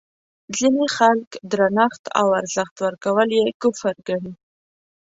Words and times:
ځینې 0.57 0.85
خلک 0.97 1.29
درنښت 1.51 2.03
او 2.19 2.27
ارزښت 2.39 2.75
ورکول 2.85 3.29
یې 3.37 3.45
کفر 3.61 3.95
ګڼي. 4.07 4.33